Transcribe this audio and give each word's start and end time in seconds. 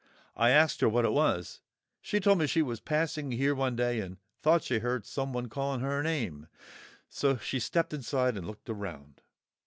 I 0.35 0.49
asked 0.49 0.81
her 0.81 0.89
what 0.89 1.05
it 1.05 1.11
was. 1.11 1.61
She 2.01 2.19
told 2.19 2.39
me 2.39 2.47
she 2.47 2.63
was 2.63 2.79
passing 2.79 3.31
here 3.33 3.53
one 3.53 3.75
day 3.75 3.99
and 3.99 4.17
thought 4.41 4.63
she 4.63 4.79
heard 4.79 5.05
someone 5.05 5.47
calling 5.47 5.81
her 5.81 6.01
name; 6.01 6.47
so 7.07 7.37
she 7.37 7.59
stepped 7.59 7.93
inside 7.93 8.35
and 8.35 8.47
looked 8.47 8.67
around. 8.67 9.21